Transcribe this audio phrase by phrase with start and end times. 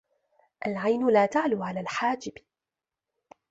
[0.67, 2.33] العين لا تعلو على الحاجب